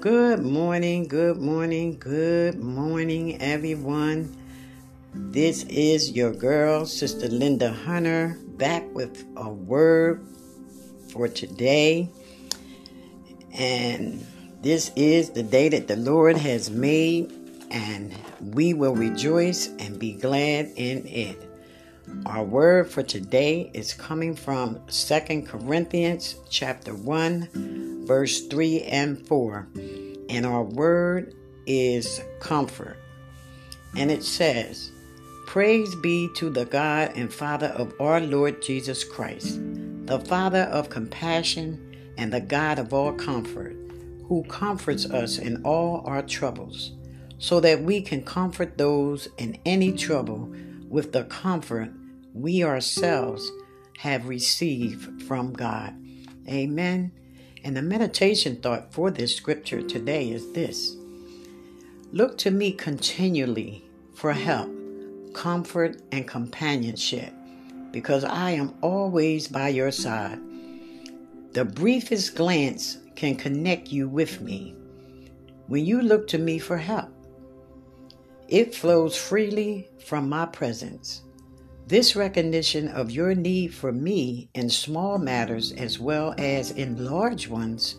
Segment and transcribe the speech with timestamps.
[0.00, 4.34] Good morning, good morning, good morning, everyone.
[5.12, 10.24] This is your girl, Sister Linda Hunter, back with a word
[11.12, 12.08] for today.
[13.52, 14.26] And
[14.62, 17.30] this is the day that the Lord has made,
[17.70, 21.46] and we will rejoice and be glad in it.
[22.24, 29.68] Our word for today is coming from Second Corinthians chapter 1 verse 3 and 4.
[30.30, 31.34] And our word
[31.66, 32.96] is comfort.
[33.96, 34.92] And it says,
[35.46, 39.58] Praise be to the God and Father of our Lord Jesus Christ,
[40.06, 43.76] the Father of compassion and the God of all comfort,
[44.28, 46.92] who comforts us in all our troubles,
[47.38, 50.54] so that we can comfort those in any trouble
[50.88, 51.90] with the comfort
[52.32, 53.50] we ourselves
[53.98, 55.92] have received from God.
[56.48, 57.10] Amen.
[57.62, 60.96] And the meditation thought for this scripture today is this
[62.12, 64.70] Look to me continually for help,
[65.34, 67.32] comfort, and companionship,
[67.92, 70.38] because I am always by your side.
[71.52, 74.74] The briefest glance can connect you with me
[75.66, 77.10] when you look to me for help.
[78.48, 81.22] It flows freely from my presence.
[81.90, 87.48] This recognition of your need for me in small matters as well as in large
[87.48, 87.96] ones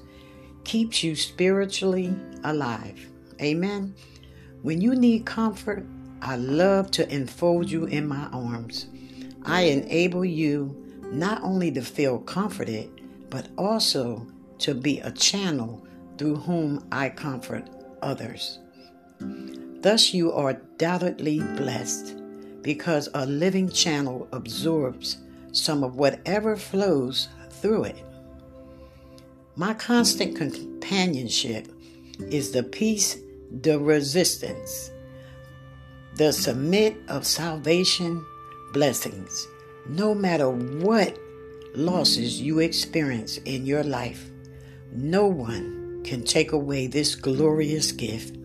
[0.64, 3.06] keeps you spiritually alive.
[3.42, 3.94] Amen.
[4.62, 5.86] When you need comfort,
[6.22, 8.86] I love to enfold you in my arms.
[9.44, 10.74] I enable you
[11.12, 12.90] not only to feel comforted,
[13.30, 14.26] but also
[14.60, 15.86] to be a channel
[16.18, 17.70] through whom I comfort
[18.02, 18.60] others.
[19.20, 22.21] Thus, you are doubtedly blessed
[22.62, 25.18] because a living channel absorbs
[25.52, 28.04] some of whatever flows through it.
[29.56, 31.68] My constant companionship
[32.20, 33.20] is the pièce
[33.62, 34.92] de résistance,
[36.16, 38.24] the submit of salvation
[38.74, 39.48] blessings.
[39.90, 41.18] No matter what
[41.76, 44.30] losses you experience in your life,
[44.92, 48.36] no one can take away this glorious gift.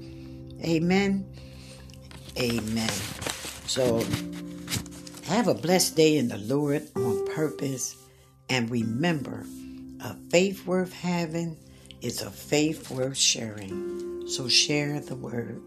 [0.62, 1.26] Amen.
[2.38, 2.90] Amen.
[3.66, 4.04] So
[5.24, 7.96] have a blessed day in the Lord on purpose.
[8.48, 9.44] And remember,
[10.00, 11.56] a faith worth having
[12.00, 14.28] is a faith worth sharing.
[14.28, 15.60] So share the word.